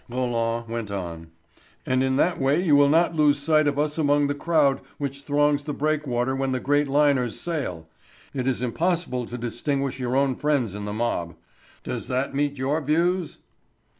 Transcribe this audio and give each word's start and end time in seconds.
Roland 0.09 0.67
went 0.67 0.89
on: 0.89 1.27
"And 1.85 2.03
in 2.03 2.15
that 2.15 2.41
way 2.41 2.59
you 2.59 2.75
will 2.75 2.89
not 2.89 3.13
lose 3.15 3.37
sight 3.37 3.67
of 3.67 3.77
us 3.77 3.99
among 3.99 4.25
the 4.25 4.33
crowd 4.33 4.81
which 4.97 5.21
throngs 5.21 5.61
the 5.63 5.75
breakwater 5.75 6.35
when 6.35 6.53
the 6.53 6.59
great 6.59 6.87
liners 6.87 7.39
sail. 7.39 7.87
It 8.33 8.47
is 8.47 8.63
impossible 8.63 9.27
to 9.27 9.37
distinguish 9.37 9.99
your 9.99 10.15
own 10.17 10.37
friends 10.37 10.73
in 10.73 10.85
the 10.85 10.91
mob. 10.93 11.35
Does 11.83 12.07
that 12.07 12.33
meet 12.33 12.57
your 12.57 12.81
views?" 12.81 13.37